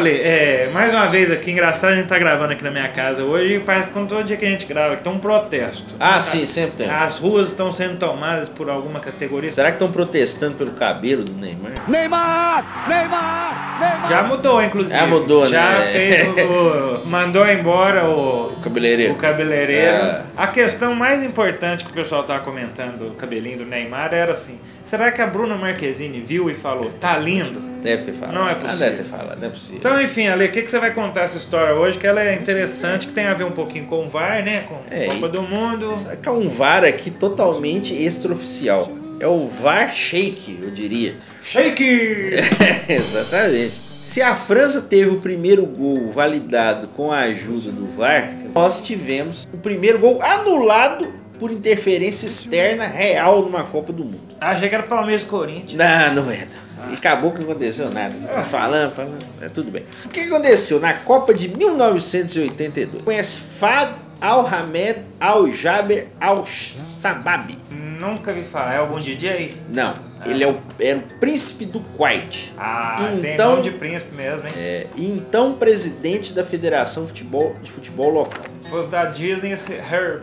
[0.00, 3.22] Ale, é, mais uma vez aqui, engraçado, a gente tá gravando aqui na minha casa
[3.22, 5.94] hoje e parece que todo dia que a gente grava aqui tem um protesto.
[6.00, 6.88] Ah, sim, sempre tem.
[6.90, 9.52] As ruas estão sendo tomadas por alguma categoria.
[9.52, 11.72] Será que estão protestando pelo cabelo do Neymar?
[11.86, 14.08] Neymar, Neymar, Neymar.
[14.08, 14.98] Já mudou, inclusive.
[14.98, 15.86] Já mudou, Já né?
[15.92, 19.12] fez o, o- Mandou embora o, O cabeleireiro.
[19.12, 19.96] o cabeleireiro.
[20.06, 20.22] É.
[20.34, 24.58] A questão mais importante que o pessoal tava comentando, o cabelinho do Neymar, era assim:
[24.82, 27.68] será que a Bruna Marquezine viu e falou, tá lindo?
[27.80, 28.34] Deve ter falado.
[28.34, 28.78] Não é Ah, possível.
[28.90, 29.76] deve ter falado, não é possível.
[29.78, 31.96] Então, enfim, Ale, o que, que você vai contar essa história hoje?
[31.96, 34.64] Que ela é interessante, que tem a ver um pouquinho com o VAR, né?
[34.68, 35.90] Com É, a Copa do Mundo.
[36.22, 38.92] Que é um VAR aqui totalmente extraoficial.
[39.18, 41.14] É o VAR Shake, eu diria.
[41.42, 42.30] Shake!
[42.88, 43.72] Exatamente.
[44.02, 49.46] Se a França teve o primeiro gol validado com a ajuda do VAR, nós tivemos
[49.52, 54.34] o primeiro gol anulado por interferência externa real numa Copa do Mundo.
[54.40, 55.74] Achei que era Palmeiras e Corinthians.
[55.74, 56.38] Não, não é.
[56.38, 56.69] não.
[56.90, 58.14] E acabou que não aconteceu nada.
[58.44, 59.84] Falando, falando, é tudo bem.
[60.04, 63.02] O que aconteceu na Copa de 1982?
[63.02, 67.56] Conhece Fad Al-Hamed Al-Jaber Al-Sabab?
[67.70, 68.74] Nunca vi falar.
[68.74, 69.54] É algum DJ?
[69.68, 72.52] Não, ele é o, era o príncipe do Kuwait.
[72.56, 74.52] Ah, tem Então- nome de príncipe mesmo, hein?
[74.56, 78.42] É, então presidente da Federação Futebol, de Futebol Local.
[78.62, 80.22] Se fosse da Disney, ser Herb.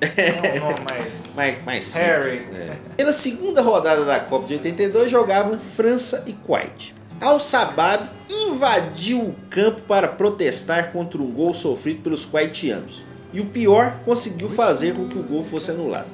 [0.00, 1.24] Não, não, mas...
[1.34, 2.08] Mais, mais simples.
[2.08, 2.46] Harry.
[2.54, 2.76] É.
[2.96, 6.94] Pela segunda rodada da Copa de 82 jogavam França e Kuwait.
[7.20, 13.02] Al-Sabab invadiu o campo para protestar contra um gol sofrido pelos kuwaitianos.
[13.32, 16.08] E o pior, conseguiu fazer com que o gol fosse anulado.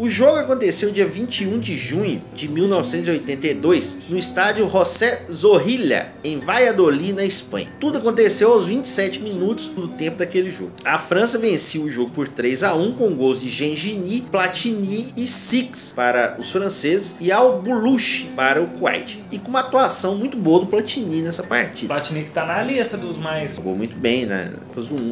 [0.00, 7.12] O jogo aconteceu dia 21 de junho de 1982 no estádio José Zorrilla, em Valladolid,
[7.12, 7.70] na Espanha.
[7.78, 10.72] Tudo aconteceu aos 27 minutos do tempo daquele jogo.
[10.86, 15.26] A França venceu o jogo por 3 a 1 com gols de Gengini, Platini e
[15.26, 19.22] Six para os franceses e Al-Boulouche para o Kuwait.
[19.30, 21.92] E com uma atuação muito boa do Platini nessa partida.
[21.92, 23.56] Platini que tá na lista dos mais...
[23.56, 24.50] Jogou muito bem, né?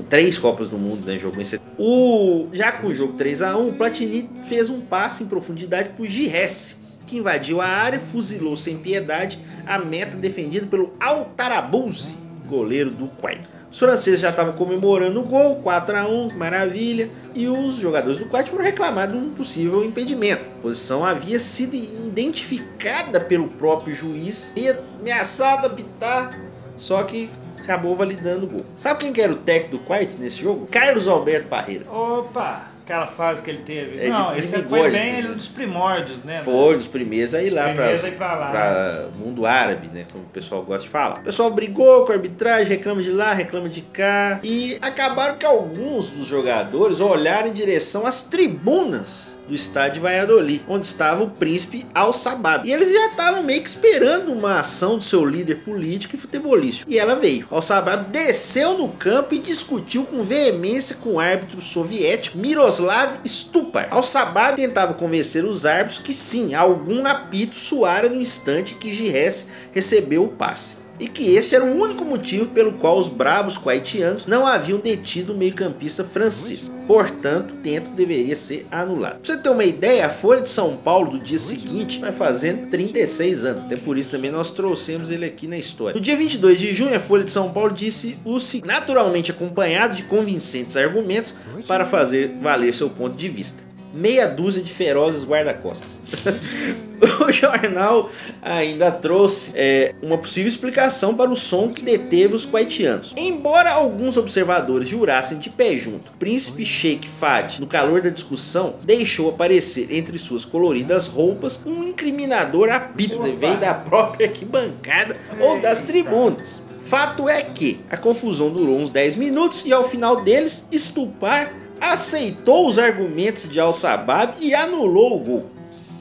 [0.09, 1.19] Três Copas do Mundo, né?
[1.19, 5.23] Jogou em o Já com o jogo 3 a 1 o Platini fez um passe
[5.23, 10.93] em profundidade pro Giresse, que invadiu a área, fuzilou sem piedade a meta defendida pelo
[11.01, 13.41] Altarabuzzi, goleiro do Kuwait.
[13.71, 18.27] Os franceses já estavam comemorando o gol, 4 a 1 maravilha, e os jogadores do
[18.27, 20.43] Kuwait foram reclamar de um possível impedimento.
[20.59, 26.39] A posição havia sido identificada pelo próprio juiz e ameaçado apitar,
[26.77, 28.67] só que acabou validando o gol.
[28.75, 30.67] Sabe quem que era o técnico do Kuwait nesse jogo?
[30.67, 31.85] Carlos Alberto Parreira.
[31.91, 32.68] Opa!
[32.89, 34.03] Aquela fase que ele teve.
[34.03, 35.19] É, não, esse foi bem né?
[35.19, 36.41] ele dos primórdios, né?
[36.41, 40.07] Foi um dos primeiros a ir lá para para mundo árabe, né?
[40.11, 41.19] Como o pessoal gosta de falar.
[41.19, 44.41] O pessoal brigou com a arbitragem, reclama de lá, reclama de cá.
[44.43, 50.65] E acabaram que alguns dos jogadores olharam em direção às tribunas do estádio de Valladolid,
[50.69, 52.67] onde estava o príncipe Al-Sabab.
[52.67, 56.91] E eles já estavam meio que esperando uma ação do seu líder político e futebolístico.
[56.91, 57.47] E ela veio.
[57.51, 62.78] Al-Sabab desceu no campo e discutiu com veemência com o árbitro soviético Miroslav
[63.27, 63.89] Stupar.
[63.91, 70.25] Al-Sabab tentava convencer os árbitros que sim, algum apito soara no instante que Gires recebeu
[70.25, 70.77] o passe.
[71.01, 75.33] E que este era o único motivo pelo qual os bravos kuwaitianos não haviam detido
[75.33, 76.71] o meio-campista francês.
[76.87, 79.21] Portanto, o tento deveria ser anulado.
[79.21, 82.69] Pra você ter uma ideia, a Folha de São Paulo do dia seguinte vai fazendo
[82.69, 83.63] 36 anos.
[83.63, 85.95] Até por isso também nós trouxemos ele aqui na história.
[85.95, 89.95] No dia 22 de junho, a Folha de São Paulo disse o seguinte, naturalmente acompanhado
[89.95, 91.35] de convincentes argumentos
[91.67, 93.69] para fazer valer seu ponto de vista.
[93.93, 96.01] Meia dúzia de ferozes guarda-costas.
[97.27, 98.11] o jornal
[98.43, 103.15] ainda trouxe é, uma possível explicação para o som que deteve os kuwaitianos.
[103.17, 109.31] Embora alguns observadores jurassem de pé junto, príncipe Sheikh Fad, no calor da discussão, deixou
[109.31, 115.61] aparecer entre suas coloridas roupas um incriminador apito, quer dizer, veio da própria arquibancada ou
[115.61, 116.63] das tribunas.
[116.81, 122.69] Fato é que a confusão durou uns 10 minutos e ao final deles, Stupar aceitou
[122.69, 125.47] os argumentos de Al-Sabab e anulou o gol.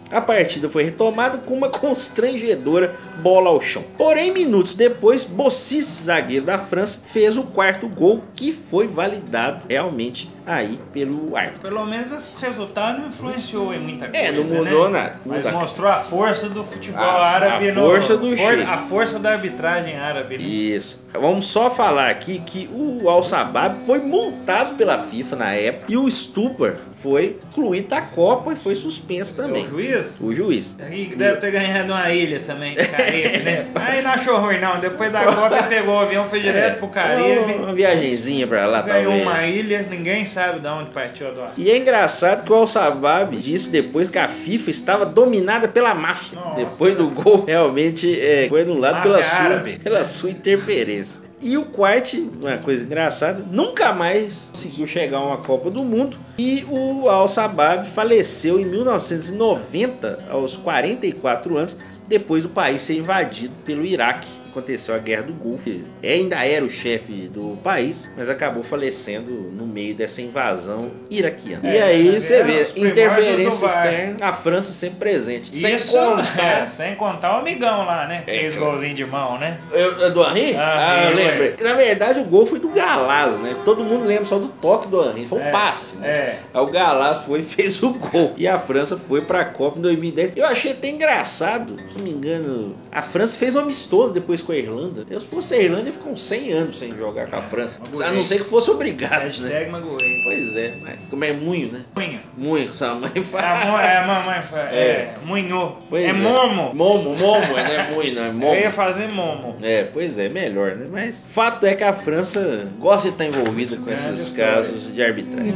[0.10, 3.84] A partida foi retomada com uma constrangedora bola ao chão.
[3.98, 10.30] Porém, minutos depois, Bossis, zagueiro da França, fez o quarto gol que foi validado realmente
[10.48, 11.62] aí pelo árbitro.
[11.62, 14.26] Pelo menos esse resultado não influenciou em muita coisa.
[14.26, 15.00] É, não mudou né?
[15.00, 15.20] nada.
[15.26, 18.62] Mas mostrou a força do futebol A- árabe a no- força do for-.
[18.62, 20.38] A força da arbitragem árabe.
[20.38, 20.44] né?
[20.44, 21.06] Isso.
[21.14, 26.10] Vamos só falar aqui que o Al-Sabab foi multado pela FIFA na época e o
[26.10, 29.66] Stupar foi excluído da Copa e foi suspenso também.
[29.66, 30.18] O juiz?
[30.22, 30.76] O juiz.
[30.92, 33.66] E deve ter ganhado uma ilha também, Caribe, né?
[33.76, 34.80] Aí não achou ruim, não.
[34.80, 37.54] Depois da Copa pegou o avião, foi direto pro Caribe.
[37.54, 39.28] Uma, viagenzinha pra lá, Ganhou talvez.
[39.28, 41.52] uma ilha, ninguém sabe de onde partiu a.
[41.58, 46.39] E é engraçado que o Al-Sabab disse depois que a FIFA estava dominada pela máfia.
[46.39, 46.56] Nossa.
[46.56, 49.80] Depois do gol, realmente é, foi anulado pela sua, árabe.
[49.80, 51.21] pela sua interferência.
[51.39, 56.17] E o Quart, uma coisa engraçada, nunca mais conseguiu chegar a uma Copa do Mundo.
[56.38, 63.86] E o Al-Sabab faleceu em 1990, aos 44 anos, depois do país ser invadido pelo
[63.86, 64.28] Iraque.
[64.58, 65.70] Aconteceu a Guerra do Golfo.
[65.70, 71.62] Ele ainda era o chefe do país, mas acabou falecendo no meio dessa invasão iraquiana.
[71.70, 75.56] e É, aí né, você era vê, interferência externa, a França sempre presente.
[75.56, 76.39] Sem Isso, contar.
[76.43, 78.24] é, sem contar o amigão lá, né?
[78.26, 79.60] É, Fez golzinho de mão, né?
[79.72, 80.56] Eu, eu do Henry?
[80.56, 81.56] Ah, Ah, lembrei.
[81.62, 83.56] Na verdade, o gol foi do Galaz, né?
[83.63, 85.28] Todo mundo lembra só do toque do Henry.
[85.28, 86.08] Foi um É, passe, né?
[86.10, 86.39] É.
[86.52, 88.34] Aí o Galaz foi e fez o gol.
[88.36, 90.32] E a França foi pra Copa em 2010.
[90.36, 92.76] Eu achei até engraçado, se não me engano.
[92.91, 95.06] A França fez um amistoso depois com a Irlanda.
[95.10, 97.80] Eu, se fosse a Irlanda, ia ficar uns 100 anos sem jogar com a França.
[97.84, 98.08] Magoei.
[98.08, 99.26] A não ser que fosse obrigado, né?
[99.26, 100.24] Hashtag magoei.
[100.24, 101.82] Pois é, mas como é muito, né?
[101.96, 102.20] Munho.
[102.38, 103.78] Muito, sua mãe É, fala.
[103.78, 104.70] a é, a mamãe fala.
[104.72, 105.14] É, É.
[105.26, 105.78] munho.
[105.90, 106.74] Pois é momo.
[106.74, 108.54] Momo, momo, não é muito, não é momo.
[108.56, 109.56] Eu ia fazer momo.
[109.62, 110.88] É, pois é, melhor, né?
[110.90, 115.04] Mas fato é que a França gosta de estar envolvida com Grande esses casos de
[115.04, 115.54] arbitragem.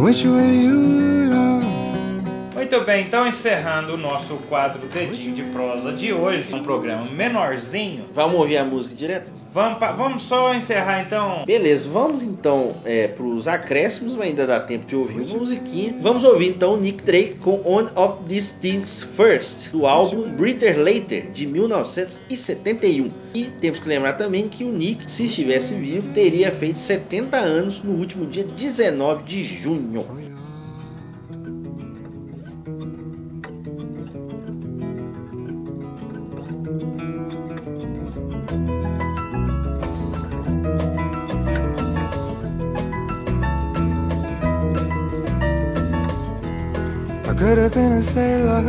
[0.00, 1.29] Which way you?
[2.70, 8.04] Muito bem, então encerrando o nosso quadro Dedinho de Prosa de hoje, um programa menorzinho.
[8.14, 9.28] Vamos ouvir a música direto?
[9.52, 11.44] Vamos, vamos só encerrar então.
[11.44, 15.96] Beleza, vamos então é, pros acréscimos, mas ainda dá tempo de ouvir uma musiquinha.
[16.00, 21.28] Vamos ouvir então Nick Drake com One of These Things First, do álbum Britter Later,
[21.32, 23.10] de 1971.
[23.34, 27.82] E temos que lembrar também que o Nick, se estivesse vivo, teria feito 70 anos
[27.82, 30.29] no último dia 19 de junho.
[48.00, 48.62] A sailor,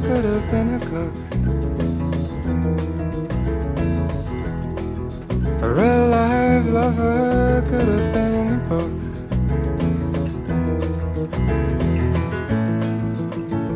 [0.00, 1.14] could have been a cook.
[5.62, 8.92] A real life lover could have been a book.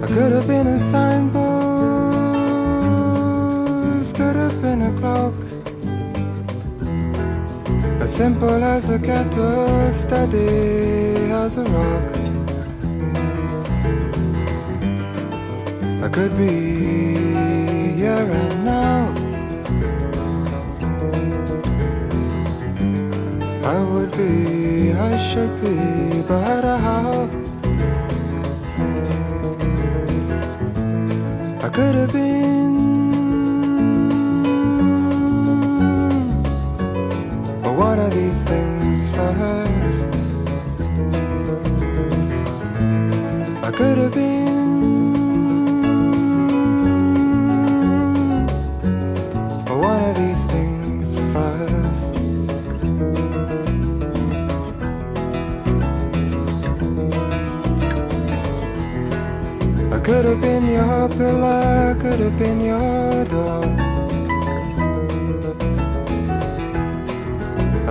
[0.03, 1.35] I could have been a signpost,
[4.15, 5.35] could have been a cloak.
[8.01, 12.13] As simple as a kettle, steady as a rock.
[16.03, 16.51] I could be
[17.95, 19.15] here and now.
[23.63, 27.31] I would be, I should be, but how?
[31.63, 32.75] I could have been.
[37.63, 40.05] But what are these things first?
[43.63, 44.42] I could have been.
[60.13, 63.65] Could have been your pillar, could have been your door.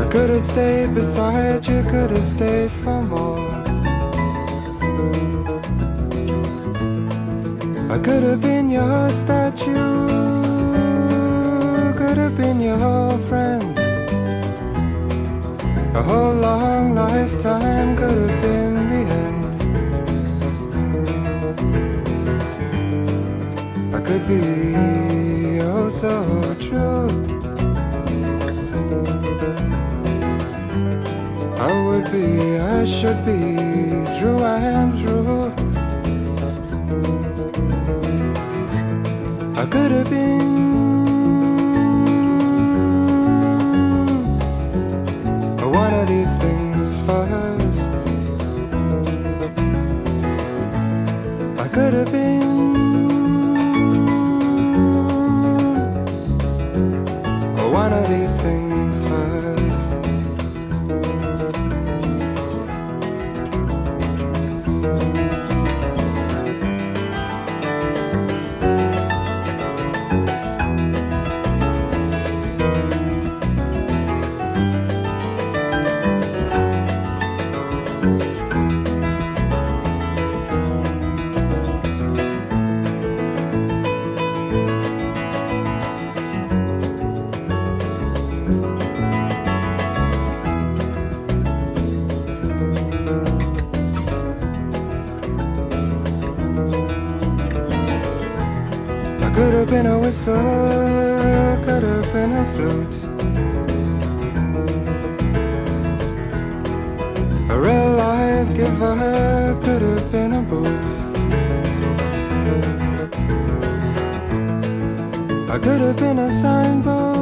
[0.02, 3.40] I could have stayed beside you, could have stayed for more.
[7.90, 10.08] I could have been your statue,
[12.00, 13.64] could have been your friend.
[15.96, 18.71] A whole long lifetime could have been
[24.32, 26.14] be oh so
[26.60, 27.08] true.
[31.58, 33.42] I would be, I should be
[34.16, 35.52] through and through.
[39.62, 40.71] I could have been.
[99.34, 100.36] Could have been a whistle,
[101.66, 102.96] could have been a flute.
[107.50, 110.86] A real life giver could have been a boot.
[115.50, 117.14] I could have been a signpost,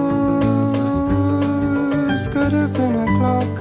[2.32, 3.55] could have been a clock.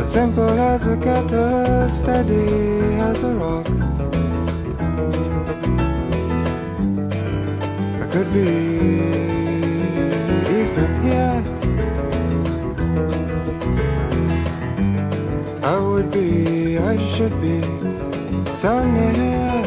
[0.00, 2.46] As simple as a kettle, steady
[3.08, 3.65] as a rock.
[8.16, 8.44] could be
[10.48, 11.36] different, yeah.
[15.62, 17.60] I would be, I should be,
[18.52, 19.64] somewhere.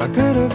[0.00, 0.53] I could have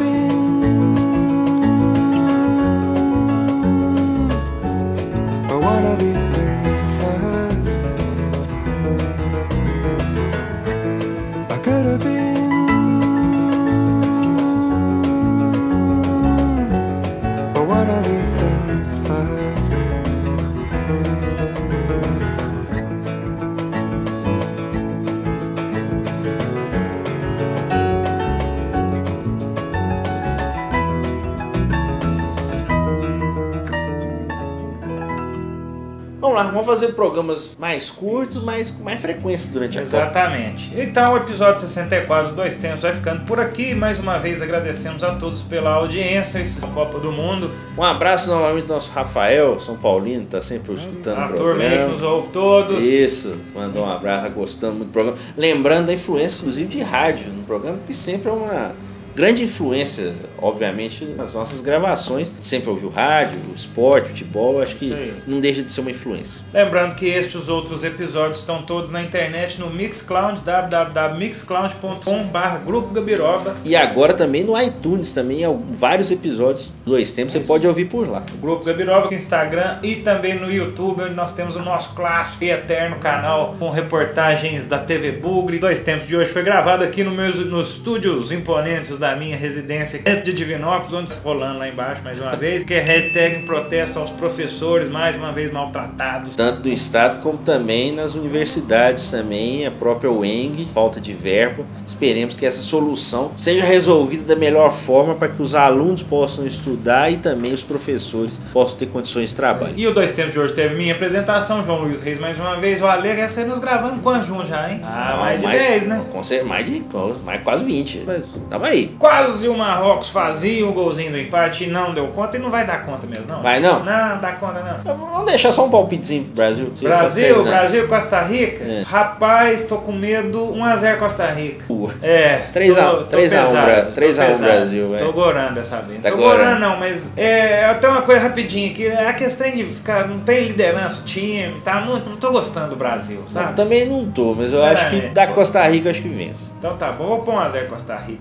[36.44, 39.98] lá, vamos fazer programas mais curtos, mas com mais frequência durante a Copa.
[39.98, 40.72] Exatamente.
[40.76, 43.76] Então o episódio 64 Dois Tempos vai ficando por aqui.
[43.76, 46.40] Mais uma vez agradecemos a todos pela audiência.
[46.40, 47.52] Esse é Copa do Mundo.
[47.78, 51.88] Um abraço novamente ao nosso Rafael, São Paulino, tá sempre escutando o meio que nos
[51.88, 52.14] programa.
[52.14, 52.84] ouve todos.
[52.84, 55.18] Isso, mandou um abraço, gostando muito do programa.
[55.38, 58.74] Lembrando da influência, inclusive, de rádio no programa, que sempre é uma
[59.20, 62.32] grande influência, obviamente, nas nossas gravações.
[62.40, 65.14] Sempre ouviu rádio, esporte, futebol, acho que Isso aí.
[65.28, 66.42] não deixa de ser uma influência.
[66.54, 72.94] Lembrando que estes e os outros episódios estão todos na internet no Mixcloud, www.mixcloud.com.br Grupo
[72.94, 73.58] Gabiroba.
[73.66, 78.08] E agora também no iTunes, também há vários episódios, dois tempos, você pode ouvir por
[78.08, 78.24] lá.
[78.40, 82.96] Grupo Gabiroba Instagram e também no YouTube, onde nós temos o nosso clássico e eterno
[83.00, 85.60] canal com reportagens da TV Bugre.
[85.60, 90.00] Dois tempos de hoje foi gravado aqui no meus, nos estúdios imponentes da minha residência
[90.00, 94.00] dentro de Divinópolis, onde está rolando lá embaixo mais uma vez, que é hashtag protesto
[94.00, 96.36] aos professores, mais uma vez maltratados.
[96.36, 101.66] Tanto do Estado como também nas universidades também, a própria UENG, falta de verba.
[101.88, 107.12] Esperemos que essa solução seja resolvida da melhor forma para que os alunos possam estudar
[107.12, 109.74] e também os professores possam ter condições de trabalho.
[109.78, 112.82] E o Dois Tempos de hoje teve minha apresentação, João Luiz Reis mais uma vez,
[112.82, 114.82] o Ale, essa aí nos gravando quantos juntos já, hein?
[114.84, 116.06] Ah, Não, mais de 10, né?
[116.12, 116.84] Com certeza, mais de
[117.24, 118.04] mais quase 20.
[118.06, 118.96] Mas tamo aí.
[119.00, 122.68] Quase o Marrocos fazia o golzinho do empate e não deu conta e não vai
[122.68, 123.42] dar conta mesmo, não.
[123.42, 123.80] Vai não?
[123.80, 124.96] Não, dá conta não.
[124.96, 126.72] Vamos deixar só um palpitezinho pro Brasil.
[126.82, 127.48] Brasil, terminando.
[127.48, 128.64] Brasil, Costa Rica?
[128.64, 128.84] É.
[128.86, 130.54] Rapaz, tô com medo.
[130.54, 131.66] 1x0 Costa Rica.
[132.02, 132.38] É.
[132.52, 134.44] 3 a- tô- tô 3 a 1 pesado, Bra- tô 3 a 1 pesado.
[134.52, 135.00] Brasil, vai.
[135.00, 136.02] Tô gorando dessa vez.
[136.02, 136.38] Tá tô gorando.
[136.38, 138.88] gorando não, mas é, tem uma coisa rapidinho aqui.
[138.92, 141.80] A questão de ficar, não tem liderança o time, tá?
[141.82, 143.54] Não, não tô gostando do Brasil, Eu sabe?
[143.56, 145.10] também não tô, mas eu Sério, acho que né?
[145.14, 146.52] da Costa Rica eu acho que vence.
[146.60, 148.20] Então tá bom, vou pôr 1x0 Costa Rica.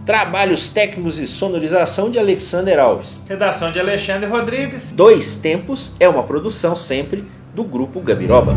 [0.68, 3.18] Trabalhos técnicos e sonorização de Alexander Alves.
[3.28, 4.92] Redação de Alexandre Rodrigues.
[4.92, 8.54] Dois Tempos é uma produção sempre do Grupo Gabiroba.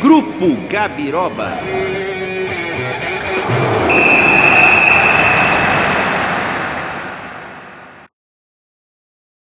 [0.00, 2.03] Grupo Gabiroba.
[3.74, 4.23] you.